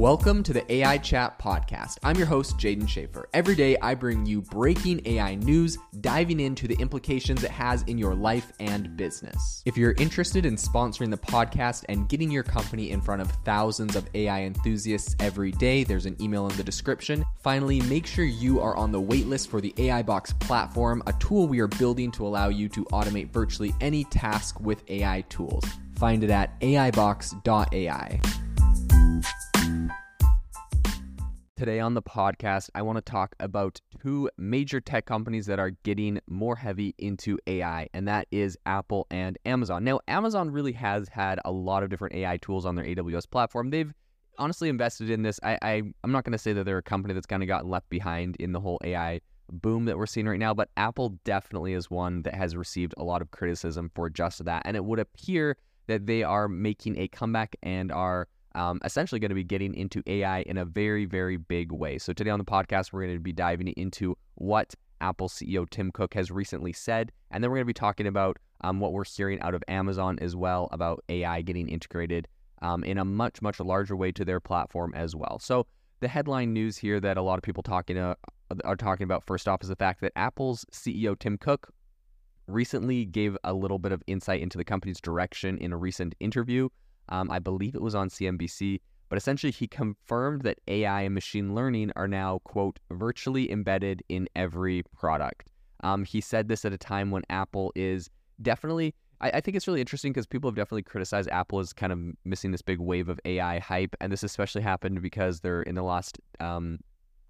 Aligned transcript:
Welcome 0.00 0.42
to 0.44 0.54
the 0.54 0.72
AI 0.72 0.96
Chat 0.96 1.38
Podcast. 1.38 1.98
I'm 2.02 2.16
your 2.16 2.24
host, 2.24 2.56
Jaeden 2.56 2.84
Schafer. 2.86 3.24
Every 3.34 3.54
day, 3.54 3.76
I 3.82 3.94
bring 3.94 4.24
you 4.24 4.40
breaking 4.40 5.02
AI 5.04 5.34
news, 5.34 5.76
diving 6.00 6.40
into 6.40 6.66
the 6.66 6.74
implications 6.76 7.44
it 7.44 7.50
has 7.50 7.82
in 7.82 7.98
your 7.98 8.14
life 8.14 8.50
and 8.60 8.96
business. 8.96 9.62
If 9.66 9.76
you're 9.76 9.92
interested 9.98 10.46
in 10.46 10.56
sponsoring 10.56 11.10
the 11.10 11.18
podcast 11.18 11.84
and 11.90 12.08
getting 12.08 12.30
your 12.30 12.44
company 12.44 12.92
in 12.92 13.02
front 13.02 13.20
of 13.20 13.30
thousands 13.44 13.94
of 13.94 14.08
AI 14.14 14.44
enthusiasts 14.44 15.16
every 15.20 15.52
day, 15.52 15.84
there's 15.84 16.06
an 16.06 16.16
email 16.18 16.48
in 16.48 16.56
the 16.56 16.64
description. 16.64 17.22
Finally, 17.42 17.82
make 17.82 18.06
sure 18.06 18.24
you 18.24 18.58
are 18.58 18.74
on 18.78 18.92
the 18.92 19.02
waitlist 19.02 19.48
for 19.48 19.60
the 19.60 19.74
AI 19.76 20.00
Box 20.00 20.32
platform, 20.32 21.02
a 21.08 21.12
tool 21.20 21.46
we 21.46 21.60
are 21.60 21.68
building 21.68 22.10
to 22.12 22.26
allow 22.26 22.48
you 22.48 22.70
to 22.70 22.86
automate 22.86 23.30
virtually 23.30 23.74
any 23.82 24.04
task 24.04 24.60
with 24.60 24.82
AI 24.88 25.20
tools. 25.28 25.66
Find 25.96 26.24
it 26.24 26.30
at 26.30 26.58
aibox.ai. 26.62 28.20
Today 31.60 31.78
on 31.78 31.92
the 31.92 32.00
podcast, 32.00 32.70
I 32.74 32.80
want 32.80 32.96
to 32.96 33.02
talk 33.02 33.34
about 33.38 33.82
two 34.00 34.30
major 34.38 34.80
tech 34.80 35.04
companies 35.04 35.44
that 35.44 35.58
are 35.58 35.72
getting 35.82 36.18
more 36.26 36.56
heavy 36.56 36.94
into 36.96 37.36
AI, 37.46 37.86
and 37.92 38.08
that 38.08 38.28
is 38.30 38.56
Apple 38.64 39.06
and 39.10 39.38
Amazon. 39.44 39.84
Now, 39.84 40.00
Amazon 40.08 40.50
really 40.50 40.72
has 40.72 41.08
had 41.08 41.38
a 41.44 41.52
lot 41.52 41.82
of 41.82 41.90
different 41.90 42.14
AI 42.14 42.38
tools 42.38 42.64
on 42.64 42.76
their 42.76 42.86
AWS 42.86 43.30
platform. 43.30 43.68
They've 43.68 43.92
honestly 44.38 44.70
invested 44.70 45.10
in 45.10 45.20
this. 45.20 45.38
I, 45.42 45.58
I 45.60 45.72
am 46.02 46.12
not 46.12 46.24
going 46.24 46.32
to 46.32 46.38
say 46.38 46.54
that 46.54 46.64
they're 46.64 46.78
a 46.78 46.82
company 46.82 47.12
that's 47.12 47.26
kind 47.26 47.42
of 47.42 47.46
gotten 47.46 47.68
left 47.68 47.90
behind 47.90 48.36
in 48.36 48.52
the 48.52 48.60
whole 48.60 48.78
AI 48.82 49.20
boom 49.52 49.84
that 49.84 49.98
we're 49.98 50.06
seeing 50.06 50.26
right 50.26 50.38
now, 50.38 50.54
but 50.54 50.70
Apple 50.78 51.18
definitely 51.24 51.74
is 51.74 51.90
one 51.90 52.22
that 52.22 52.34
has 52.34 52.56
received 52.56 52.94
a 52.96 53.04
lot 53.04 53.20
of 53.20 53.30
criticism 53.32 53.90
for 53.94 54.08
just 54.08 54.42
that. 54.46 54.62
And 54.64 54.78
it 54.78 54.84
would 54.86 54.98
appear 54.98 55.58
that 55.88 56.06
they 56.06 56.22
are 56.22 56.48
making 56.48 56.98
a 56.98 57.08
comeback 57.08 57.56
and 57.62 57.92
are 57.92 58.28
um, 58.54 58.80
essentially 58.84 59.18
going 59.18 59.30
to 59.30 59.34
be 59.34 59.44
getting 59.44 59.74
into 59.74 60.02
AI 60.06 60.40
in 60.42 60.58
a 60.58 60.64
very, 60.64 61.04
very 61.04 61.36
big 61.36 61.72
way. 61.72 61.98
So, 61.98 62.12
today 62.12 62.30
on 62.30 62.38
the 62.38 62.44
podcast, 62.44 62.92
we're 62.92 63.04
going 63.04 63.16
to 63.16 63.20
be 63.20 63.32
diving 63.32 63.68
into 63.68 64.16
what 64.34 64.74
Apple 65.00 65.28
CEO 65.28 65.68
Tim 65.68 65.90
Cook 65.92 66.14
has 66.14 66.30
recently 66.30 66.72
said. 66.72 67.12
And 67.30 67.42
then 67.42 67.50
we're 67.50 67.58
going 67.58 67.66
to 67.66 67.70
be 67.70 67.74
talking 67.74 68.06
about 68.06 68.38
um, 68.62 68.80
what 68.80 68.92
we're 68.92 69.04
hearing 69.04 69.40
out 69.40 69.54
of 69.54 69.62
Amazon 69.68 70.18
as 70.20 70.36
well 70.36 70.68
about 70.72 71.04
AI 71.08 71.42
getting 71.42 71.68
integrated 71.68 72.28
um, 72.62 72.84
in 72.84 72.98
a 72.98 73.04
much, 73.04 73.40
much 73.40 73.60
larger 73.60 73.96
way 73.96 74.12
to 74.12 74.24
their 74.24 74.40
platform 74.40 74.92
as 74.94 75.16
well. 75.16 75.38
So, 75.40 75.66
the 76.00 76.08
headline 76.08 76.52
news 76.52 76.76
here 76.76 76.98
that 77.00 77.16
a 77.16 77.22
lot 77.22 77.38
of 77.38 77.42
people 77.42 77.62
talking 77.62 77.98
uh, 77.98 78.14
are 78.64 78.76
talking 78.76 79.04
about 79.04 79.24
first 79.24 79.46
off 79.46 79.62
is 79.62 79.68
the 79.68 79.76
fact 79.76 80.00
that 80.00 80.12
Apple's 80.16 80.64
CEO 80.72 81.18
Tim 81.18 81.38
Cook 81.38 81.72
recently 82.46 83.04
gave 83.04 83.36
a 83.44 83.52
little 83.52 83.78
bit 83.78 83.92
of 83.92 84.02
insight 84.06 84.40
into 84.40 84.58
the 84.58 84.64
company's 84.64 85.00
direction 85.00 85.58
in 85.58 85.72
a 85.72 85.76
recent 85.76 86.14
interview. 86.20 86.68
Um, 87.10 87.30
I 87.30 87.38
believe 87.38 87.74
it 87.74 87.82
was 87.82 87.94
on 87.94 88.08
CNBC, 88.08 88.80
but 89.08 89.16
essentially 89.16 89.50
he 89.50 89.66
confirmed 89.66 90.42
that 90.42 90.60
AI 90.68 91.02
and 91.02 91.14
machine 91.14 91.54
learning 91.54 91.92
are 91.96 92.08
now, 92.08 92.40
quote, 92.44 92.78
virtually 92.90 93.50
embedded 93.50 94.02
in 94.08 94.28
every 94.36 94.84
product. 94.96 95.50
Um, 95.82 96.04
he 96.04 96.20
said 96.20 96.48
this 96.48 96.64
at 96.64 96.72
a 96.72 96.78
time 96.78 97.10
when 97.10 97.22
Apple 97.28 97.72
is 97.74 98.08
definitely, 98.42 98.94
I, 99.20 99.30
I 99.30 99.40
think 99.40 99.56
it's 99.56 99.66
really 99.66 99.80
interesting 99.80 100.12
because 100.12 100.26
people 100.26 100.48
have 100.48 100.56
definitely 100.56 100.82
criticized 100.82 101.28
Apple 101.30 101.58
as 101.58 101.72
kind 101.72 101.92
of 101.92 101.98
missing 102.24 102.52
this 102.52 102.62
big 102.62 102.78
wave 102.78 103.08
of 103.08 103.18
AI 103.24 103.58
hype. 103.58 103.96
And 104.00 104.12
this 104.12 104.22
especially 104.22 104.62
happened 104.62 105.02
because 105.02 105.40
they're 105.40 105.62
in 105.62 105.74
the 105.74 105.82
last 105.82 106.20
um, 106.38 106.78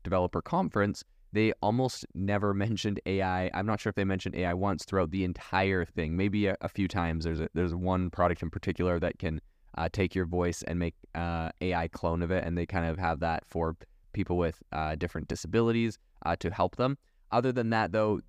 developer 0.03 0.43
conference. 0.43 1.05
They 1.33 1.53
almost 1.63 2.05
never 2.15 2.53
mentioned 2.67 3.01
AI. 3.07 3.51
I'm 3.55 3.67
not 3.67 3.81
sure 3.81 3.91
if 3.91 3.97
they 3.97 4.05
mentioned 4.05 4.35
AI 4.35 4.53
once 4.53 4.85
throughout 4.85 5.13
the 5.13 5.25
entire 5.25 5.85
thing. 5.85 6.17
Maybe 6.17 6.47
a, 6.47 6.57
a 6.61 6.69
few 6.69 6.89
times. 6.89 7.25
There's 7.25 7.41
a, 7.41 7.49
there's 7.55 7.75
one 7.75 8.11
product 8.11 8.43
in 8.43 8.51
particular 8.51 8.99
that 8.99 9.19
can 9.19 9.41
uh, 9.77 9.89
take 9.93 10.15
your 10.15 10.27
voice 10.27 10.63
and 10.63 10.79
make 10.79 10.95
uh, 11.15 11.51
AI 11.61 11.89
clone 11.89 12.23
of 12.23 12.31
it, 12.31 12.45
and 12.45 12.57
they 12.57 12.67
kind 12.67 12.87
of 12.87 12.99
have 12.99 13.21
that 13.21 13.45
for 13.47 13.77
people 14.13 14.37
with 14.37 14.63
uh, 14.73 14.95
different 14.97 15.29
disabilities 15.29 15.99
uh, 16.27 16.37
to 16.37 16.51
help 16.51 16.77
them. 16.77 16.99
Other 17.33 17.53
than 17.53 17.71
that, 17.71 17.93
though, 17.93 18.21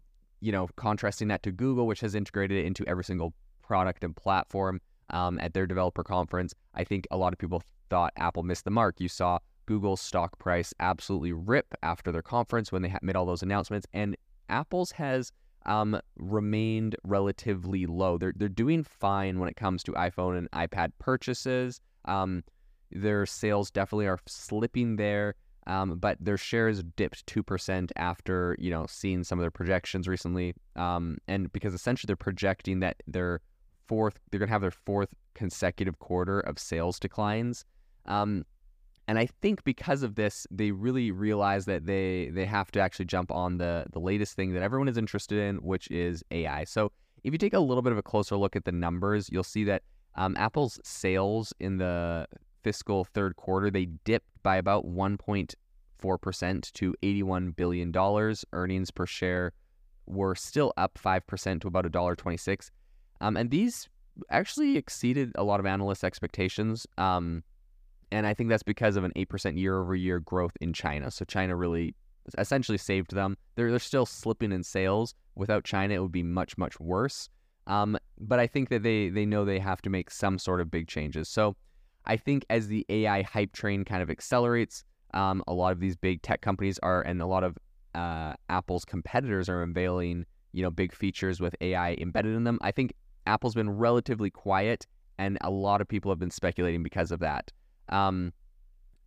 you 0.42 0.52
know, 0.52 0.68
contrasting 0.76 1.28
that 1.30 1.44
to 1.44 1.52
Google, 1.52 1.88
which 1.88 2.02
has 2.02 2.16
integrated 2.16 2.58
it 2.58 2.66
into 2.66 2.88
every 2.88 3.04
single 3.04 3.34
product 3.62 4.04
and 4.04 4.16
platform 4.16 4.80
um, 5.10 5.40
at 5.40 5.54
their 5.54 5.66
developer 5.66 6.04
conference, 6.04 6.54
I 6.76 6.84
think 6.84 7.08
a 7.12 7.18
lot 7.18 7.34
of 7.34 7.40
people 7.40 7.64
thought 7.90 8.14
Apple 8.18 8.44
missed 8.44 8.66
the 8.66 8.72
mark. 8.72 9.00
You 9.00 9.10
saw 9.10 9.40
Google's 9.66 10.02
stock 10.02 10.38
price 10.38 10.74
absolutely 10.80 11.34
rip 11.34 11.74
after 11.84 12.12
their 12.12 12.22
conference 12.22 12.72
when 12.72 12.82
they 12.82 12.94
made 13.02 13.16
all 13.16 13.26
those 13.26 13.44
announcements, 13.44 13.88
and 13.94 14.16
Apple's 14.50 14.92
has 14.92 15.32
um, 15.66 16.00
remained 16.18 16.96
relatively 17.04 17.86
low. 17.86 18.18
They're 18.18 18.34
they're 18.36 18.50
doing 18.50 18.84
fine 18.84 19.40
when 19.40 19.50
it 19.50 19.56
comes 19.56 19.84
to 19.84 19.92
iPhone 19.94 20.38
and 20.38 20.52
iPad 20.52 20.92
purchases. 21.00 21.80
Um, 22.06 22.44
their 22.92 23.26
sales 23.26 23.72
definitely 23.72 24.08
are 24.08 24.20
slipping 24.28 24.96
there, 24.98 25.36
um, 25.68 25.98
but 26.00 26.18
their 26.20 26.38
shares 26.38 26.84
dipped 26.96 27.26
two 27.28 27.44
percent 27.44 27.92
after 27.96 28.56
you 28.60 28.70
know 28.70 28.86
seeing 28.90 29.24
some 29.24 29.40
of 29.40 29.44
their 29.44 29.52
projections 29.52 30.08
recently. 30.08 30.54
Um, 30.76 31.18
and 31.28 31.52
because 31.54 31.74
essentially 31.74 32.08
they're 32.08 32.16
projecting 32.16 32.80
that 32.80 32.98
their 33.08 33.42
fourth 33.88 34.20
they're 34.30 34.40
gonna 34.40 34.52
have 34.52 34.62
their 34.62 34.72
fourth 34.72 35.10
consecutive 35.34 36.00
quarter 36.00 36.40
of 36.40 36.60
sales 36.60 37.00
declines. 37.00 37.66
Um, 38.06 38.46
and 39.08 39.18
I 39.18 39.26
think 39.26 39.64
because 39.64 40.04
of 40.04 40.16
this, 40.16 40.46
they 40.52 40.72
really 40.72 41.12
realize 41.12 41.66
that 41.66 41.86
they 41.86 42.30
they 42.34 42.46
have 42.46 42.72
to 42.72 42.80
actually 42.80 43.06
jump 43.06 43.32
on 43.32 43.58
the 43.58 43.86
the 43.92 44.00
latest 44.00 44.36
thing 44.36 44.54
that 44.54 44.62
everyone 44.64 44.88
is 44.88 44.98
interested 44.98 45.40
in, 45.40 45.58
which 45.58 45.90
is 45.90 46.24
AI. 46.32 46.64
So 46.66 46.92
if 47.24 47.34
you 47.34 47.38
take 47.38 47.54
a 47.54 47.60
little 47.60 47.82
bit 47.82 47.92
of 47.92 47.98
a 47.98 48.04
closer 48.04 48.38
look 48.38 48.56
at 48.56 48.66
the 48.66 48.72
numbers, 48.72 49.30
you'll 49.32 49.44
see 49.44 49.64
that 49.66 49.84
um, 50.16 50.36
Apple's 50.38 50.80
sales 50.84 51.54
in 51.60 51.78
the 51.78 52.28
fiscal 52.64 53.04
third 53.04 53.36
quarter 53.38 53.72
they 53.72 53.86
dipped 53.86 54.30
by 54.44 54.56
about 54.58 54.86
1.4 54.86 56.22
percent 56.22 56.72
to 56.76 56.96
81 57.02 57.52
billion 57.52 57.92
dollars. 57.92 58.46
Earnings 58.54 58.92
per 58.92 59.06
share 59.06 59.54
were 60.06 60.36
still 60.36 60.74
up 60.78 60.98
five 60.98 61.26
percent 61.26 61.62
to 61.64 61.68
about 61.68 61.86
a 61.86 61.90
dollar 61.90 62.16
26, 62.16 62.72
um, 63.20 63.36
and 63.36 63.50
these 63.50 63.90
actually 64.30 64.78
exceeded 64.78 65.32
a 65.36 65.44
lot 65.44 65.60
of 65.60 65.66
analysts' 65.66 66.04
expectations. 66.04 66.86
Um, 66.98 67.44
and 68.12 68.28
I 68.28 68.34
think 68.34 68.50
that's 68.50 68.64
because 68.64 68.96
of 68.96 69.04
an 69.04 69.12
8% 69.16 69.58
year 69.58 69.80
over 69.80 69.96
year 69.96 70.20
growth 70.20 70.56
in 70.62 70.74
China. 70.74 71.10
So 71.12 71.26
China 71.26 71.56
really 71.56 71.96
essentially 72.38 72.78
saved 72.78 73.16
them. 73.16 73.38
They're, 73.56 73.70
they're 73.70 73.80
still 73.80 74.06
slipping 74.06 74.52
in 74.52 74.64
sales. 74.64 75.16
Without 75.36 75.64
China, 75.64 75.94
it 75.94 76.00
would 76.00 76.12
be 76.12 76.24
much, 76.24 76.58
much 76.58 76.80
worse. 76.80 77.30
Um, 77.68 77.98
but 78.20 78.40
I 78.40 78.48
think 78.48 78.70
that 78.70 78.84
they, 78.84 79.10
they 79.10 79.26
know 79.26 79.46
they 79.46 79.60
have 79.60 79.82
to 79.84 79.90
make 79.90 80.12
some 80.12 80.38
sort 80.38 80.62
of 80.62 80.70
big 80.70 80.88
changes. 80.88 81.30
So 81.30 81.56
I 82.06 82.18
think 82.18 82.46
as 82.50 82.68
the 82.68 82.86
AI 82.90 83.22
hype 83.22 83.54
train 83.54 83.86
kind 83.86 84.02
of 84.02 84.10
accelerates, 84.10 84.84
um, 85.14 85.44
a 85.48 85.54
lot 85.54 85.72
of 85.72 85.80
these 85.80 85.96
big 85.96 86.22
tech 86.22 86.42
companies 86.42 86.80
are, 86.84 87.02
and 87.02 87.22
a 87.22 87.26
lot 87.26 87.44
of 87.44 87.58
uh, 87.96 88.34
Apple's 88.50 88.86
competitors 88.86 89.50
are 89.50 89.62
unveiling, 89.62 90.26
you 90.54 90.64
know, 90.64 90.72
big 90.72 90.94
features 90.94 91.40
with 91.40 91.56
AI 91.62 91.94
embedded 91.94 92.36
in 92.36 92.44
them. 92.44 92.58
I 92.62 92.72
think 92.72 92.94
Apple's 93.28 93.54
been 93.54 93.70
relatively 93.70 94.30
quiet, 94.30 94.88
and 95.18 95.38
a 95.42 95.52
lot 95.52 95.82
of 95.82 95.88
people 95.88 96.12
have 96.12 96.20
been 96.20 96.32
speculating 96.32 96.84
because 96.84 97.12
of 97.12 97.20
that. 97.20 97.52
Um, 97.92 98.34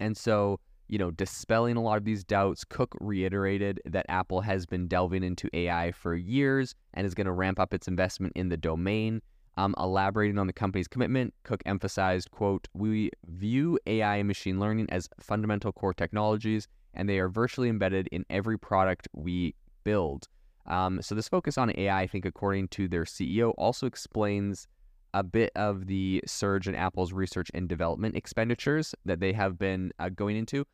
and 0.00 0.16
so, 0.16 0.60
you 0.88 0.98
know, 0.98 1.10
dispelling 1.10 1.76
a 1.76 1.82
lot 1.82 1.96
of 1.96 2.04
these 2.04 2.24
doubts, 2.24 2.64
Cook 2.64 2.94
reiterated 3.00 3.80
that 3.86 4.06
Apple 4.08 4.40
has 4.42 4.66
been 4.66 4.86
delving 4.86 5.22
into 5.22 5.48
AI 5.52 5.92
for 5.92 6.14
years 6.14 6.74
and 6.92 7.06
is 7.06 7.14
going 7.14 7.26
to 7.26 7.32
ramp 7.32 7.58
up 7.58 7.72
its 7.72 7.88
investment 7.88 8.32
in 8.36 8.48
the 8.48 8.56
domain. 8.56 9.22
Um, 9.56 9.74
elaborating 9.78 10.38
on 10.38 10.48
the 10.48 10.52
company's 10.52 10.88
commitment, 10.88 11.32
Cook 11.44 11.62
emphasized, 11.64 12.30
quote, 12.32 12.66
we 12.74 13.10
view 13.28 13.78
AI 13.86 14.16
and 14.16 14.26
machine 14.26 14.58
learning 14.58 14.88
as 14.90 15.08
fundamental 15.20 15.72
core 15.72 15.94
technologies, 15.94 16.66
and 16.92 17.08
they 17.08 17.20
are 17.20 17.28
virtually 17.28 17.68
embedded 17.68 18.08
in 18.08 18.24
every 18.30 18.58
product 18.58 19.06
we 19.12 19.54
build. 19.84 20.28
Um, 20.66 21.00
so 21.02 21.14
this 21.14 21.28
focus 21.28 21.56
on 21.56 21.72
AI, 21.76 22.02
I 22.02 22.06
think, 22.06 22.24
according 22.24 22.68
to 22.68 22.88
their 22.88 23.04
CEO, 23.04 23.54
also 23.56 23.86
explains 23.86 24.66
a 25.14 25.22
bit 25.22 25.52
of 25.54 25.86
the 25.86 26.22
surge 26.26 26.68
in 26.68 26.74
Apple's 26.74 27.12
research 27.12 27.50
and 27.54 27.68
development 27.68 28.16
expenditures 28.16 28.94
that 29.06 29.20
they 29.20 29.32
have 29.32 29.58
been 29.58 29.92
uh, 29.98 30.10
going 30.10 30.36
into. 30.36 30.66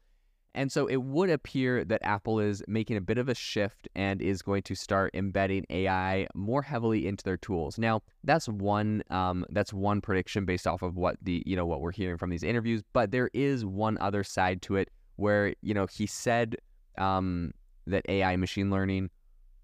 And 0.55 0.73
so 0.73 0.87
it 0.87 0.97
would 0.97 1.31
appear 1.31 1.85
that 1.85 2.01
Apple 2.03 2.41
is 2.41 2.63
making 2.67 2.97
a 2.97 3.01
bit 3.01 3.19
of 3.19 3.29
a 3.29 3.35
shift 3.35 3.87
and 3.95 4.21
is 4.21 4.43
going 4.43 4.63
to 4.63 4.75
start 4.75 5.15
embedding 5.15 5.65
AI 5.71 6.27
more 6.35 6.63
heavily 6.63 7.07
into 7.07 7.23
their 7.23 7.37
tools. 7.37 7.79
Now, 7.79 8.03
that's 8.25 8.49
one 8.49 9.05
um, 9.11 9.47
that's 9.51 9.73
one 9.73 10.01
prediction 10.01 10.47
based 10.47 10.67
off 10.67 10.83
of 10.83 10.97
what 10.97 11.17
the 11.23 11.45
you 11.47 11.55
know 11.55 11.67
what 11.67 11.81
we're 11.83 11.93
hearing 11.93 12.19
from 12.19 12.31
these 12.31 12.43
interviews. 12.43 12.83
But 12.93 13.13
there 13.13 13.31
is 13.33 13.65
one 13.65 13.97
other 14.01 14.25
side 14.25 14.61
to 14.63 14.75
it 14.75 14.91
where 15.17 15.55
you 15.63 15.73
know 15.73 15.87
he 15.87 16.07
said 16.07 16.57
um, 16.99 17.53
that 17.87 18.05
AI 18.09 18.37
machine 18.37 18.71
learning 18.71 19.11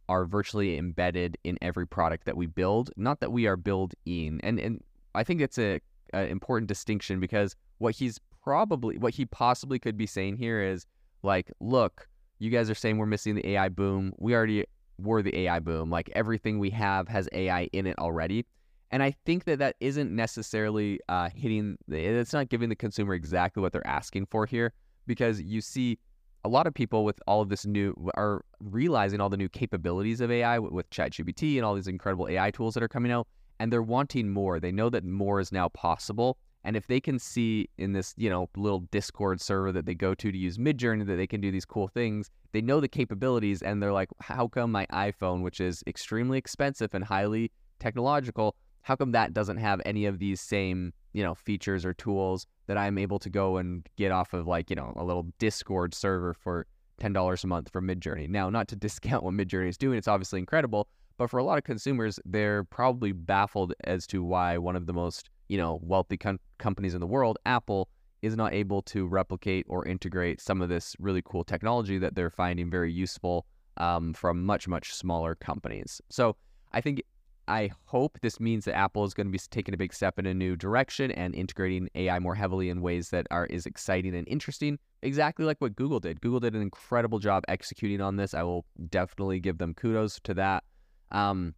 are 0.08 0.24
virtually 0.24 0.76
embedded 0.78 1.38
in 1.44 1.58
every 1.62 1.86
product 1.86 2.24
that 2.26 2.36
we 2.36 2.46
build. 2.46 2.90
Not 2.96 3.20
that 3.20 3.32
we 3.32 3.46
are 3.46 3.56
building, 3.56 4.40
and 4.42 4.58
and 4.58 4.82
I 5.14 5.24
think 5.24 5.40
it's 5.40 5.58
a, 5.58 5.80
a 6.12 6.26
important 6.26 6.68
distinction 6.68 7.20
because 7.20 7.56
what 7.78 7.94
he's 7.94 8.20
probably 8.42 8.98
what 8.98 9.14
he 9.14 9.26
possibly 9.26 9.78
could 9.78 9.96
be 9.96 10.06
saying 10.06 10.36
here 10.36 10.62
is 10.62 10.86
like, 11.22 11.50
look, 11.60 12.08
you 12.38 12.50
guys 12.50 12.70
are 12.70 12.74
saying 12.74 12.98
we're 12.98 13.06
missing 13.06 13.34
the 13.34 13.46
AI 13.48 13.68
boom. 13.68 14.12
We 14.18 14.34
already 14.34 14.64
were 14.98 15.22
the 15.22 15.36
AI 15.40 15.58
boom. 15.60 15.90
Like 15.90 16.10
everything 16.14 16.58
we 16.58 16.70
have 16.70 17.08
has 17.08 17.28
AI 17.32 17.64
in 17.72 17.86
it 17.86 17.98
already. 17.98 18.46
And 18.92 19.02
I 19.02 19.10
think 19.24 19.44
that 19.44 19.58
that 19.58 19.74
isn't 19.80 20.14
necessarily 20.14 21.00
uh, 21.08 21.28
hitting. 21.34 21.76
The, 21.88 21.98
it's 21.98 22.32
not 22.32 22.48
giving 22.48 22.68
the 22.68 22.76
consumer 22.76 23.14
exactly 23.14 23.60
what 23.60 23.72
they're 23.72 23.86
asking 23.86 24.26
for 24.26 24.46
here. 24.46 24.72
because 25.06 25.40
you 25.40 25.60
see 25.60 25.98
a 26.46 26.48
lot 26.48 26.68
of 26.68 26.74
people 26.74 27.04
with 27.04 27.18
all 27.26 27.42
of 27.42 27.48
this 27.48 27.66
new 27.66 27.92
are 28.14 28.44
realizing 28.60 29.20
all 29.20 29.28
the 29.28 29.36
new 29.36 29.48
capabilities 29.48 30.20
of 30.20 30.30
AI 30.30 30.60
with, 30.60 30.88
ChatGPT 30.90 31.56
and 31.56 31.64
all 31.64 31.74
these 31.74 31.88
incredible 31.88 32.28
AI 32.28 32.52
tools 32.52 32.74
that 32.74 32.84
are 32.84 32.88
coming 32.88 33.10
out, 33.10 33.26
and 33.58 33.72
they're 33.72 33.82
wanting 33.82 34.30
more. 34.30 34.60
They 34.60 34.70
know 34.70 34.88
that 34.90 35.04
more 35.04 35.40
is 35.40 35.50
now 35.50 35.68
possible. 35.70 36.38
And 36.62 36.76
if 36.76 36.86
they 36.86 37.00
can 37.00 37.18
see 37.18 37.68
in 37.78 37.92
this, 37.92 38.14
you 38.16 38.30
know, 38.30 38.48
little 38.56 38.80
Discord 38.92 39.40
server 39.40 39.72
that 39.72 39.86
they 39.86 39.94
go 39.94 40.14
to 40.14 40.30
to 40.30 40.38
use 40.38 40.56
Midjourney 40.56 41.04
that 41.06 41.16
they 41.16 41.26
can 41.26 41.40
do 41.40 41.50
these 41.50 41.64
cool 41.64 41.88
things, 41.88 42.30
they 42.52 42.60
know 42.60 42.78
the 42.78 42.88
capabilities 42.88 43.60
and 43.60 43.82
they're 43.82 43.92
like, 43.92 44.08
how 44.20 44.46
come 44.46 44.70
my 44.70 44.86
iPhone, 44.92 45.42
which 45.42 45.60
is 45.60 45.82
extremely 45.88 46.38
expensive 46.38 46.94
and 46.94 47.02
highly 47.02 47.50
technological, 47.80 48.54
how 48.82 48.94
come 48.94 49.10
that 49.12 49.34
doesn't 49.34 49.56
have 49.56 49.82
any 49.84 50.06
of 50.06 50.20
these 50.20 50.40
same, 50.40 50.92
you 51.12 51.24
know, 51.24 51.34
features 51.34 51.84
or 51.84 51.92
tools 51.92 52.46
that 52.66 52.76
I'm 52.76 52.98
able 52.98 53.18
to 53.20 53.30
go 53.30 53.56
and 53.56 53.86
get 53.96 54.12
off 54.12 54.32
of 54.32 54.46
like, 54.46 54.70
you 54.70 54.76
know, 54.76 54.92
a 54.96 55.04
little 55.04 55.26
Discord 55.38 55.94
server 55.94 56.34
for 56.34 56.66
$10 57.00 57.44
a 57.44 57.46
month 57.46 57.70
from 57.70 57.86
Midjourney. 57.86 58.28
Now, 58.28 58.50
not 58.50 58.68
to 58.68 58.76
discount 58.86 59.22
what 59.22 59.34
Midjourney 59.34 59.68
is 59.68 59.78
doing, 59.78 59.98
it's 59.98 60.08
obviously 60.08 60.38
incredible, 60.38 60.88
but 61.18 61.30
for 61.30 61.38
a 61.38 61.44
lot 61.44 61.58
of 61.58 61.64
consumers, 61.64 62.18
they're 62.24 62.64
probably 62.64 63.12
baffled 63.12 63.72
as 63.84 64.06
to 64.08 64.22
why 64.22 64.58
one 64.58 64.76
of 64.76 64.86
the 64.86 64.92
most, 64.92 65.30
you 65.48 65.58
know, 65.58 65.80
wealthy 65.82 66.16
com- 66.16 66.40
companies 66.58 66.94
in 66.94 67.00
the 67.00 67.06
world, 67.06 67.38
Apple, 67.46 67.88
is 68.22 68.36
not 68.36 68.52
able 68.52 68.82
to 68.82 69.06
replicate 69.06 69.66
or 69.68 69.86
integrate 69.86 70.40
some 70.40 70.60
of 70.60 70.68
this 70.68 70.96
really 70.98 71.22
cool 71.24 71.44
technology 71.44 71.98
that 71.98 72.14
they're 72.14 72.30
finding 72.30 72.70
very 72.70 72.92
useful 72.92 73.46
um, 73.76 74.12
from 74.14 74.44
much, 74.44 74.66
much 74.66 74.92
smaller 74.94 75.34
companies. 75.34 76.00
So 76.08 76.36
I 76.72 76.80
think 76.80 77.02
I 77.48 77.70
hope 77.84 78.18
this 78.22 78.40
means 78.40 78.64
that 78.64 78.76
Apple 78.76 79.04
is 79.04 79.14
going 79.14 79.26
to 79.26 79.30
be 79.30 79.38
taking 79.38 79.72
a 79.72 79.76
big 79.76 79.94
step 79.94 80.18
in 80.18 80.26
a 80.26 80.34
new 80.34 80.56
direction 80.56 81.10
and 81.12 81.34
integrating 81.34 81.88
AI 81.94 82.18
more 82.18 82.34
heavily 82.34 82.70
in 82.70 82.82
ways 82.82 83.10
that 83.10 83.26
are 83.30 83.46
is 83.46 83.66
exciting 83.66 84.14
and 84.14 84.26
interesting. 84.28 84.78
Exactly 85.02 85.44
like 85.44 85.60
what 85.60 85.76
Google 85.76 86.00
did. 86.00 86.20
Google 86.20 86.40
did 86.40 86.54
an 86.54 86.62
incredible 86.62 87.18
job 87.18 87.44
executing 87.46 88.00
on 88.00 88.16
this. 88.16 88.34
I 88.34 88.42
will 88.42 88.64
definitely 88.90 89.38
give 89.38 89.58
them 89.58 89.74
kudos 89.74 90.18
to 90.24 90.34
that. 90.34 90.64
Um, 91.12 91.54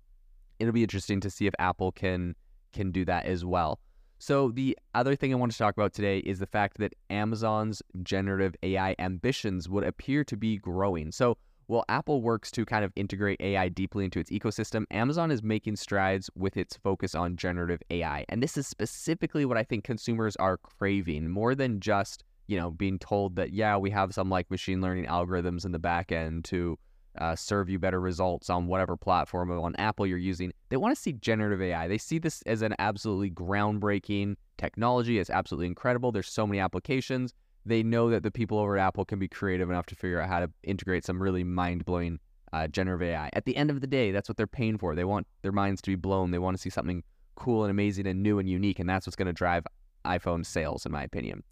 it'll 0.59 0.75
be 0.75 0.83
interesting 0.83 1.21
to 1.21 1.31
see 1.31 1.47
if 1.47 1.55
Apple 1.59 1.93
can 1.93 2.35
can 2.73 2.91
do 2.91 3.05
that 3.07 3.25
as 3.25 3.45
well. 3.45 3.81
So 4.19 4.51
the 4.51 4.77
other 4.95 5.15
thing 5.15 5.33
I 5.33 5.37
want 5.37 5.53
to 5.53 5.59
talk 5.59 5.75
about 5.75 5.95
today 5.95 6.19
is 6.19 6.39
the 6.39 6.47
fact 6.47 6.79
that 6.79 6.93
Amazon's 7.09 7.83
generative 8.03 8.55
AI 8.63 8.95
ambitions 8.99 9.69
would 9.69 9.85
appear 9.85 10.25
to 10.25 10.37
be 10.37 10.59
growing. 10.59 11.13
So 11.13 11.39
while 11.69 11.85
Apple 11.91 12.23
works 12.23 12.51
to 12.51 12.65
kind 12.65 12.83
of 12.83 12.93
integrate 12.97 13.41
AI 13.41 13.69
deeply 13.69 14.07
into 14.07 14.19
its 14.19 14.31
ecosystem, 14.31 14.85
Amazon 14.91 15.31
is 15.31 15.43
making 15.43 15.77
strides 15.77 16.31
with 16.35 16.57
its 16.57 16.79
focus 16.79 17.15
on 17.15 17.37
generative 17.37 17.83
AI. 17.91 18.25
And 18.31 18.43
this 18.43 18.57
is 18.57 18.67
specifically 18.67 19.45
what 19.45 19.59
I 19.59 19.65
think 19.65 19.85
consumers 19.85 20.35
are 20.37 20.57
craving 20.57 21.29
more 21.29 21.55
than 21.55 21.79
just, 21.79 22.25
you 22.47 22.59
know, 22.59 22.71
being 22.71 22.99
told 22.99 23.37
that, 23.37 23.53
yeah, 23.53 23.77
we 23.77 23.91
have 23.91 24.15
some 24.15 24.31
like 24.31 24.51
machine 24.51 24.81
learning 24.81 25.05
algorithms 25.05 25.67
in 25.67 25.73
the 25.73 25.79
back 25.79 26.11
end 26.11 26.47
to 26.47 26.79
uh, 27.19 27.37
serve 27.37 27.69
you 27.69 27.79
better 27.79 28.01
results 28.01 28.49
on 28.49 28.67
whatever 28.67 28.97
platform 28.97 29.51
on 29.51 29.77
Apple 29.77 30.07
you're 30.07 30.17
using. 30.17 30.53
They 30.71 30.79
want 30.79 30.97
to 30.97 31.01
see 31.01 31.13
generative 31.13 31.61
AI. 31.61 31.87
They 31.87 31.99
see 31.99 32.19
this 32.19 32.41
as 32.47 32.63
an 32.63 32.75
absolutely 32.79 33.31
groundbreaking 33.31 34.37
technology. 34.57 35.19
It's 35.19 35.29
absolutely 35.29 35.67
incredible. 35.67 36.13
There's 36.13 36.29
so 36.31 36.47
many 36.47 36.61
applications. 36.61 37.35
They 37.69 37.83
know 37.83 38.11
that 38.11 38.23
the 38.23 38.31
people 38.31 38.59
over 38.59 38.77
at 38.77 38.87
Apple 38.87 39.05
can 39.05 39.19
be 39.19 39.29
creative 39.29 39.71
enough 39.71 39.87
to 39.87 39.95
figure 39.95 40.21
out 40.21 40.29
how 40.29 40.41
to 40.41 40.51
integrate 40.63 41.05
some 41.05 41.23
really 41.23 41.45
mind 41.45 41.85
blowing 41.85 42.19
uh, 42.53 42.67
generative 42.69 43.09
AI. 43.09 43.31
At 43.35 43.45
the 43.45 43.57
end 43.57 43.71
of 43.71 43.81
the 43.81 43.87
day, 43.87 44.11
that's 44.11 44.29
what 44.29 44.37
they're 44.37 44.47
paying 44.47 44.79
for. 44.79 44.95
They 44.95 45.05
want 45.05 45.27
their 45.43 45.53
minds 45.53 45.83
to 45.83 45.91
be 45.91 45.97
blown. 45.97 46.31
They 46.31 46.39
want 46.39 46.57
to 46.57 46.61
see 46.61 46.71
something 46.71 47.03
cool 47.35 47.65
and 47.65 47.71
amazing 47.71 48.07
and 48.07 48.23
new 48.23 48.39
and 48.39 48.49
unique. 48.49 48.79
And 48.79 48.89
that's 48.89 49.07
what's 49.07 49.17
going 49.17 49.27
to 49.27 49.33
drive 49.33 49.67
iPhone 50.05 50.47
sales, 50.47 50.87
in 50.87 50.93
my 50.93 51.03
opinion. 51.03 51.43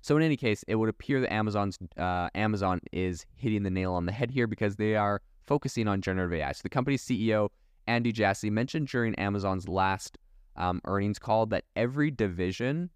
So 0.00 0.16
in 0.16 0.22
any 0.22 0.36
case, 0.36 0.64
it 0.68 0.76
would 0.76 0.88
appear 0.88 1.20
that 1.20 1.32
Amazon's 1.32 1.78
uh, 1.96 2.28
Amazon 2.34 2.80
is 2.92 3.26
hitting 3.34 3.62
the 3.62 3.70
nail 3.70 3.92
on 3.92 4.06
the 4.06 4.12
head 4.12 4.30
here 4.30 4.46
because 4.46 4.76
they 4.76 4.94
are 4.96 5.20
focusing 5.46 5.88
on 5.88 6.00
generative 6.00 6.32
AI. 6.32 6.52
So 6.52 6.60
the 6.62 6.68
company's 6.68 7.04
CEO 7.04 7.50
Andy 7.86 8.12
Jassy 8.12 8.50
mentioned 8.50 8.88
during 8.88 9.14
Amazon's 9.16 9.68
last 9.68 10.18
um, 10.56 10.80
earnings 10.84 11.18
call 11.18 11.46
that 11.46 11.64
every 11.76 12.10
division, 12.10 12.90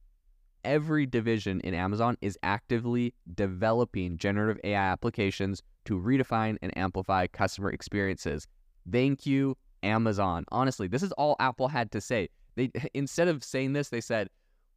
every 0.64 1.06
division 1.06 1.60
in 1.60 1.74
Amazon 1.74 2.16
is 2.20 2.38
actively 2.42 3.14
developing 3.34 4.16
generative 4.16 4.60
AI 4.64 4.92
applications 4.92 5.62
to 5.84 5.98
redefine 5.98 6.56
and 6.62 6.76
amplify 6.76 7.26
customer 7.26 7.70
experiences. 7.70 8.46
Thank 8.90 9.26
you, 9.26 9.56
Amazon. 9.82 10.44
Honestly, 10.52 10.88
this 10.88 11.02
is 11.02 11.12
all 11.12 11.36
Apple 11.40 11.68
had 11.68 11.90
to 11.92 12.00
say. 12.00 12.28
They 12.56 12.70
instead 12.94 13.28
of 13.28 13.42
saying 13.44 13.72
this, 13.72 13.88
they 13.88 14.00
said, 14.00 14.28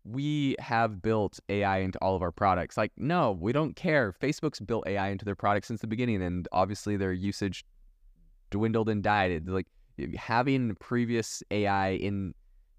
we 0.05 0.55
have 0.59 1.01
built 1.01 1.39
AI 1.47 1.77
into 1.77 1.97
all 1.99 2.15
of 2.15 2.21
our 2.21 2.31
products. 2.31 2.75
Like, 2.75 2.91
no, 2.97 3.31
we 3.39 3.53
don't 3.53 3.75
care. 3.75 4.13
Facebook's 4.21 4.59
built 4.59 4.85
AI 4.85 5.09
into 5.09 5.23
their 5.23 5.35
products 5.35 5.67
since 5.69 5.79
the 5.79 5.87
beginning, 5.87 6.21
and 6.21 6.47
obviously 6.51 6.97
their 6.97 7.13
usage 7.13 7.63
dwindled 8.51 8.89
and 8.89 9.01
died. 9.01 9.47
Like 9.47 9.67
having 10.17 10.75
previous 10.75 11.41
AI 11.51 11.91
in 11.91 12.33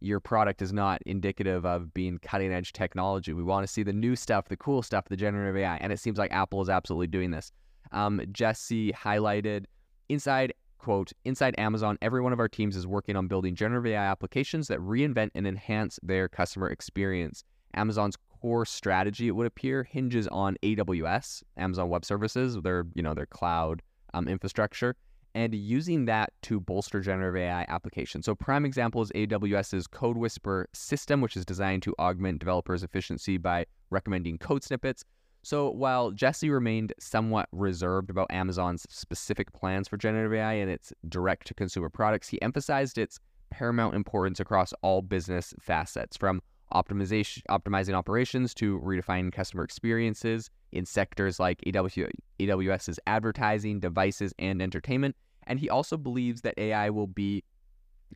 your 0.04 0.20
product 0.20 0.62
is 0.62 0.72
not 0.72 1.00
indicative 1.06 1.64
of 1.64 1.92
being 1.94 2.18
cutting 2.18 2.52
edge 2.52 2.72
technology. 2.72 3.32
We 3.32 3.42
want 3.42 3.66
to 3.66 3.72
see 3.72 3.82
the 3.82 3.92
new 3.92 4.16
stuff, 4.16 4.48
the 4.48 4.56
cool 4.56 4.82
stuff, 4.82 5.06
the 5.08 5.16
generative 5.16 5.56
AI, 5.56 5.76
and 5.76 5.92
it 5.92 5.98
seems 5.98 6.18
like 6.18 6.32
Apple 6.32 6.60
is 6.60 6.68
absolutely 6.68 7.06
doing 7.06 7.30
this. 7.30 7.52
Um, 7.92 8.20
Jassy 8.32 8.92
highlighted 8.92 9.64
inside 10.08 10.52
quote, 10.84 11.12
inside 11.24 11.54
Amazon, 11.56 11.96
every 12.02 12.20
one 12.20 12.34
of 12.34 12.38
our 12.38 12.48
teams 12.48 12.76
is 12.76 12.86
working 12.86 13.16
on 13.16 13.26
building 13.26 13.54
generative 13.54 13.92
AI 13.92 14.04
applications 14.04 14.68
that 14.68 14.78
reinvent 14.80 15.30
and 15.34 15.46
enhance 15.46 15.98
their 16.02 16.28
customer 16.28 16.68
experience. 16.68 17.42
Amazon's 17.72 18.18
core 18.40 18.66
strategy, 18.66 19.28
it 19.28 19.30
would 19.30 19.46
appear, 19.46 19.82
hinges 19.82 20.28
on 20.28 20.58
AWS, 20.62 21.42
Amazon 21.56 21.88
Web 21.88 22.04
Services, 22.04 22.58
their, 22.62 22.84
you 22.94 23.02
know, 23.02 23.14
their 23.14 23.24
cloud 23.24 23.80
um, 24.12 24.28
infrastructure, 24.28 24.94
and 25.34 25.54
using 25.54 26.04
that 26.04 26.32
to 26.42 26.60
bolster 26.60 27.00
generative 27.00 27.36
AI 27.36 27.64
applications. 27.68 28.24
So 28.24 28.34
prime 28.34 28.64
example 28.64 29.02
is 29.02 29.10
AWS's 29.12 29.86
Code 29.86 30.16
Whisper 30.16 30.68
system, 30.72 31.20
which 31.20 31.36
is 31.36 31.44
designed 31.44 31.82
to 31.82 31.94
augment 31.98 32.38
developers' 32.38 32.82
efficiency 32.82 33.36
by 33.36 33.66
recommending 33.90 34.38
code 34.38 34.62
snippets. 34.62 35.04
So 35.42 35.70
while 35.70 36.10
Jassy 36.10 36.48
remained 36.48 36.94
somewhat 36.98 37.48
reserved 37.52 38.10
about 38.10 38.28
Amazon's 38.30 38.86
specific 38.88 39.52
plans 39.52 39.88
for 39.88 39.96
generative 39.96 40.32
AI 40.32 40.54
and 40.54 40.70
its 40.70 40.92
direct 41.08 41.46
to 41.48 41.54
consumer 41.54 41.90
products, 41.90 42.28
he 42.28 42.40
emphasized 42.40 42.96
its 42.96 43.18
paramount 43.50 43.94
importance 43.94 44.40
across 44.40 44.72
all 44.80 45.02
business 45.02 45.52
facets, 45.60 46.16
from 46.16 46.40
optimization, 46.72 47.42
optimizing 47.50 47.92
operations 47.94 48.54
to 48.54 48.80
redefining 48.80 49.32
customer 49.32 49.64
experiences 49.64 50.48
in 50.72 50.86
sectors 50.86 51.38
like 51.38 51.60
AWS's 51.66 52.98
advertising, 53.06 53.80
devices, 53.80 54.32
and 54.38 54.62
entertainment. 54.62 55.14
And 55.46 55.58
he 55.58 55.68
also 55.68 55.96
believes 55.96 56.42
that 56.42 56.54
AI 56.58 56.90
will 56.90 57.06
be, 57.06 57.44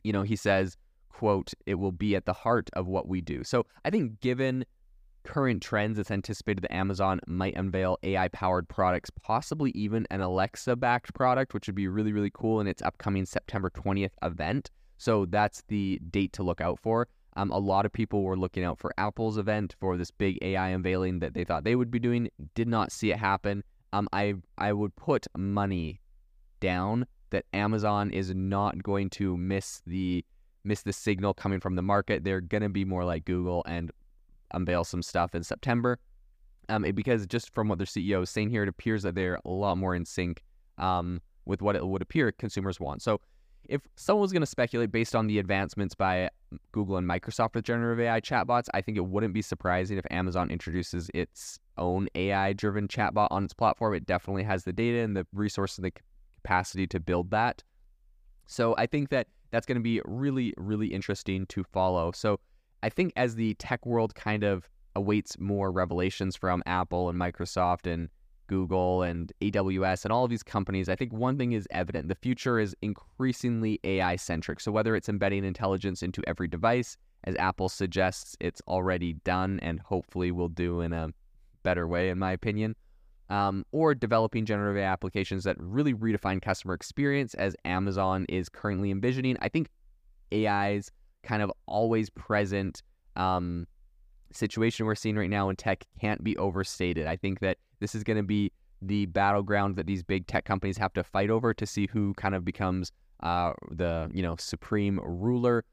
you 0.03 0.13
know, 0.13 0.23
he 0.23 0.35
says, 0.35 0.77
quote, 1.09 1.53
it 1.65 1.75
will 1.75 1.91
be 1.91 2.15
at 2.15 2.25
the 2.25 2.33
heart 2.33 2.69
of 2.73 2.87
what 2.87 3.07
we 3.07 3.21
do. 3.21 3.43
So 3.43 3.65
I 3.83 3.89
think 3.89 4.19
given 4.21 4.65
current 5.23 5.61
trends, 5.61 5.99
it's 5.99 6.11
anticipated 6.11 6.63
that 6.63 6.73
Amazon 6.73 7.19
might 7.27 7.55
unveil 7.55 7.97
AI 8.03 8.27
powered 8.29 8.67
products, 8.69 9.09
possibly 9.21 9.71
even 9.71 10.07
an 10.11 10.21
Alexa 10.21 10.75
backed 10.75 11.13
product, 11.13 11.53
which 11.53 11.67
would 11.67 11.75
be 11.75 11.87
really, 11.87 12.13
really 12.13 12.31
cool 12.33 12.61
in 12.61 12.67
its 12.67 12.81
upcoming 12.81 13.25
September 13.25 13.69
20th 13.69 14.13
event. 14.23 14.71
So 14.97 15.25
that's 15.25 15.63
the 15.67 15.99
date 16.09 16.33
to 16.33 16.43
look 16.43 16.61
out 16.61 16.79
for. 16.79 17.07
Um, 17.35 17.51
a 17.51 17.57
lot 17.57 17.85
of 17.85 17.93
people 17.93 18.23
were 18.23 18.37
looking 18.37 18.63
out 18.63 18.79
for 18.79 18.91
Apple's 18.97 19.37
event 19.37 19.75
for 19.79 19.97
this 19.97 20.11
big 20.11 20.37
AI 20.41 20.69
unveiling 20.69 21.19
that 21.19 21.33
they 21.33 21.43
thought 21.43 21.63
they 21.63 21.75
would 21.75 21.91
be 21.91 21.99
doing. 21.99 22.29
Did 22.55 22.67
not 22.67 22.91
see 22.91 23.11
it 23.11 23.17
happen. 23.17 23.63
Um, 23.93 24.09
I 24.11 24.35
I 24.57 24.73
would 24.73 24.95
put 24.95 25.25
money 25.37 26.01
down 26.59 27.05
that 27.31 27.45
Amazon 27.53 28.11
is 28.11 28.33
not 28.33 28.81
going 28.83 29.09
to 29.11 29.37
miss 29.37 29.81
the 29.85 30.25
miss 30.63 30.81
the 30.81 30.93
signal 30.93 31.33
coming 31.33 31.59
from 31.59 31.75
the 31.75 31.81
market. 31.81 32.23
They're 32.23 32.41
going 32.41 32.63
to 32.63 32.69
be 32.69 32.85
more 32.85 33.05
like 33.05 33.25
Google 33.25 33.63
and 33.65 33.91
unveil 34.53 34.83
some 34.83 35.01
stuff 35.01 35.35
in 35.35 35.43
September. 35.43 35.99
Um, 36.67 36.83
because 36.93 37.25
just 37.25 37.53
from 37.53 37.67
what 37.67 37.79
their 37.79 37.87
CEO 37.87 38.21
is 38.21 38.29
saying 38.29 38.51
here, 38.51 38.63
it 38.63 38.69
appears 38.69 39.03
that 39.03 39.15
they're 39.15 39.39
a 39.43 39.49
lot 39.49 39.77
more 39.77 39.95
in 39.95 40.05
sync 40.05 40.43
um, 40.77 41.21
with 41.45 41.61
what 41.61 41.75
it 41.75 41.85
would 41.85 42.01
appear 42.01 42.31
consumers 42.31 42.79
want. 42.79 43.01
So, 43.01 43.21
if 43.67 43.81
someone 43.97 44.21
was 44.21 44.31
going 44.31 44.41
to 44.41 44.47
speculate 44.47 44.91
based 44.91 45.15
on 45.15 45.27
the 45.27 45.37
advancements 45.37 45.93
by 45.93 46.29
Google 46.71 46.97
and 46.97 47.07
Microsoft 47.07 47.53
with 47.53 47.65
generative 47.65 48.03
AI 48.03 48.19
chatbots, 48.19 48.67
I 48.73 48.81
think 48.81 48.97
it 48.97 49.05
wouldn't 49.05 49.33
be 49.33 49.43
surprising 49.43 49.97
if 49.97 50.05
Amazon 50.09 50.49
introduces 50.49 51.11
its 51.13 51.59
own 51.77 52.07
AI 52.15 52.53
driven 52.53 52.87
chatbot 52.87 53.27
on 53.29 53.43
its 53.43 53.53
platform. 53.53 53.93
It 53.93 54.07
definitely 54.07 54.43
has 54.43 54.63
the 54.63 54.73
data 54.73 54.99
and 54.99 55.15
the 55.15 55.27
resources 55.33 55.77
and 55.77 55.85
the 55.85 55.93
capacity 56.39 56.87
to 56.87 56.99
build 56.99 57.31
that. 57.31 57.63
So, 58.47 58.75
I 58.77 58.85
think 58.85 59.09
that 59.09 59.27
that's 59.51 59.65
going 59.65 59.77
to 59.77 59.83
be 59.83 60.01
really, 60.05 60.53
really 60.57 60.87
interesting 60.87 61.45
to 61.47 61.63
follow. 61.63 62.11
So, 62.11 62.39
I 62.81 62.89
think 62.89 63.13
as 63.15 63.35
the 63.35 63.53
tech 63.55 63.85
world 63.85 64.15
kind 64.15 64.43
of 64.43 64.69
awaits 64.95 65.37
more 65.39 65.71
revelations 65.71 66.35
from 66.35 66.63
Apple 66.65 67.09
and 67.09 67.19
Microsoft 67.19 67.91
and 67.91 68.09
Google 68.47 69.03
and 69.03 69.31
AWS 69.41 70.05
and 70.05 70.11
all 70.11 70.23
of 70.23 70.29
these 70.29 70.43
companies, 70.43 70.89
I 70.89 70.95
think 70.95 71.13
one 71.13 71.37
thing 71.37 71.51
is 71.51 71.67
evident. 71.71 72.07
The 72.07 72.15
future 72.15 72.59
is 72.59 72.75
increasingly 72.81 73.79
AI 73.83 74.15
centric. 74.15 74.59
So, 74.59 74.71
whether 74.71 74.95
it's 74.95 75.09
embedding 75.09 75.43
intelligence 75.43 76.01
into 76.01 76.23
every 76.27 76.47
device, 76.47 76.97
as 77.25 77.35
Apple 77.35 77.69
suggests 77.69 78.35
it's 78.39 78.61
already 78.67 79.13
done 79.23 79.59
and 79.61 79.79
hopefully 79.79 80.31
will 80.31 80.49
do 80.49 80.81
in 80.81 80.93
a 80.93 81.09
better 81.63 81.87
way, 81.87 82.09
in 82.09 82.17
my 82.17 82.31
opinion. 82.31 82.75
Um, 83.29 83.63
or 83.71 83.93
developing 83.93 84.45
generative 84.45 84.81
applications 84.81 85.43
that 85.43 85.55
really 85.59 85.93
redefine 85.93 86.41
customer 86.41 86.73
experience 86.73 87.35
as 87.35 87.55
Amazon 87.63 88.25
is 88.27 88.49
currently 88.49 88.89
envisioning. 88.89 89.37
I 89.39 89.49
think 89.49 89.69
AI's 90.33 90.91
kind 91.21 91.43
of 91.43 91.51
always 91.67 92.09
present 92.09 92.81
um, 93.15 93.67
situation 94.31 94.85
we're 94.85 94.95
seeing 94.95 95.15
right 95.15 95.29
now 95.29 95.49
in 95.49 95.55
tech 95.55 95.85
can't 95.99 96.23
be 96.23 96.37
overstated. 96.37 97.07
I 97.07 97.15
think 97.15 97.39
that 97.39 97.57
this 97.79 97.95
is 97.95 98.03
going 98.03 98.17
to 98.17 98.23
be 98.23 98.51
the 98.81 99.05
battleground 99.07 99.75
that 99.75 99.87
these 99.87 100.03
big 100.03 100.27
tech 100.27 100.45
companies 100.45 100.77
have 100.77 100.93
to 100.93 101.03
fight 101.03 101.29
over 101.29 101.53
to 101.53 101.65
see 101.65 101.87
who 101.91 102.13
kind 102.15 102.35
of 102.35 102.45
becomes 102.45 102.91
uh, 103.21 103.51
the 103.71 104.09
you 104.13 104.23
know 104.23 104.35
supreme 104.37 104.99
ruler. 105.03 105.65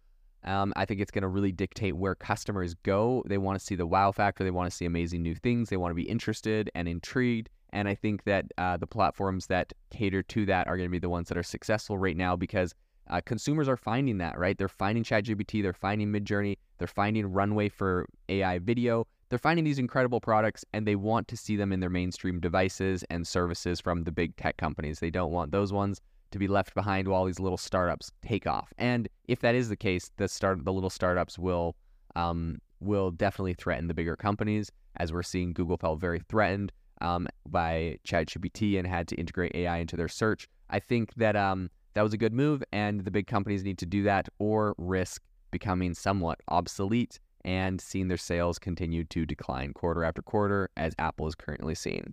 Um, 0.47 0.73
I 0.77 0.85
think 0.85 1.01
it's 1.01 1.11
going 1.11 1.23
to 1.23 1.29
really 1.29 1.53
dictate 1.53 1.97
where 1.97 2.15
customers 2.15 2.75
go. 2.75 3.23
They 3.27 3.39
want 3.39 3.59
to 3.59 3.65
see 3.65 3.75
the 3.75 3.87
wow 3.87 4.13
factor. 4.13 4.45
They 4.45 4.51
want 4.51 4.71
to 4.71 4.77
see 4.77 4.85
amazing 4.85 5.23
new 5.23 5.35
things. 5.35 5.69
They 5.69 5.77
want 5.77 5.91
to 5.91 5.97
be 5.97 6.09
interested 6.09 6.71
and 6.75 6.89
intrigued. 6.89 7.49
And 7.71 7.89
I 7.89 7.95
think 7.95 8.25
that 8.25 8.47
uh, 8.57 8.77
the 8.77 8.87
platforms 8.87 9.49
that 9.49 9.73
cater 9.91 10.23
to 10.23 10.47
that 10.47 10.69
are 10.69 10.77
going 10.77 10.89
to 10.89 10.93
be 10.93 11.01
the 11.01 11.09
ones 11.09 11.29
that 11.29 11.37
are 11.37 11.43
successful 11.43 11.99
right 11.99 12.17
now 12.17 12.37
because 12.37 12.75
uh, 13.09 13.21
consumers 13.25 13.69
are 13.69 13.77
finding 13.77 14.19
that, 14.19 14.39
right? 14.39 14.57
They're 14.57 14.69
finding 14.69 15.05
ChatGPT, 15.05 15.63
they're 15.63 15.73
finding 15.73 16.13
Midjourney, 16.13 16.59
they're 16.79 16.89
finding 16.89 17.33
Runway 17.33 17.69
for 17.69 18.09
AI 18.29 18.59
video. 18.59 19.07
They're 19.29 19.39
finding 19.39 19.65
these 19.65 19.81
incredible 19.81 20.21
products 20.21 20.65
and 20.73 20.87
they 20.87 20.95
want 20.95 21.27
to 21.29 21.37
see 21.37 21.57
them 21.57 21.73
in 21.73 21.81
their 21.81 21.91
mainstream 21.91 22.39
devices 22.39 23.05
and 23.11 23.27
services 23.27 23.81
from 23.81 24.05
the 24.05 24.13
big 24.13 24.37
tech 24.37 24.57
companies. 24.57 25.01
They 25.01 25.11
don't 25.11 25.33
want 25.33 25.51
those 25.51 25.73
ones 25.73 26.01
to 26.31 26.39
be 26.39 26.49
left 26.49 26.75
behind 26.75 27.09
while 27.09 27.25
these 27.25 27.41
little 27.41 27.59
startups 27.59 28.11
take 28.23 28.47
off. 28.47 28.73
And 28.79 29.09
if 29.29 29.41
that 29.41 29.55
is 29.55 29.69
the 29.69 29.77
case, 29.77 30.11
the 30.17 30.29
start 30.29 30.65
the 30.65 30.73
little 30.73 30.91
startups 30.91 31.39
will 31.39 31.77
um, 32.15 32.59
will 32.81 33.11
definitely 33.11 33.55
threaten 33.55 33.89
the 33.89 33.95
bigger 33.95 34.17
companies, 34.17 34.71
as 34.97 35.13
we're 35.13 35.23
seeing 35.23 35.53
Google 35.53 35.77
felt 35.77 36.01
very 36.01 36.21
threatened 36.21 36.73
um, 37.01 37.29
by 37.47 37.99
ChatGPT 38.07 38.79
and 38.79 38.87
had 38.87 39.09
to 39.09 39.17
integrate 39.17 39.55
AI 39.55 39.79
into 39.79 39.97
their 39.97 40.09
search. 40.09 40.49
I 40.71 40.81
think 40.81 41.15
that 41.15 41.37
um, 41.37 41.71
that 41.95 42.03
was 42.03 42.13
a 42.13 42.19
good 42.19 42.33
move, 42.33 42.63
and 42.73 43.05
the 43.05 43.11
big 43.11 43.27
companies 43.27 43.65
need 43.65 43.79
to 43.79 43.87
do 43.87 44.03
that 44.05 44.29
or 44.39 44.75
risk 44.79 45.23
becoming 45.51 45.95
somewhat 45.95 46.41
obsolete 46.49 47.21
and 47.45 47.81
seeing 47.81 48.09
their 48.09 48.17
sales 48.17 48.59
continue 48.59 49.05
to 49.05 49.25
decline 49.25 49.73
quarter 49.73 50.05
after 50.05 50.21
quarter, 50.21 50.69
as 50.77 50.95
Apple 50.99 51.29
is 51.29 51.35
currently 51.35 51.75
seeing. 51.75 52.13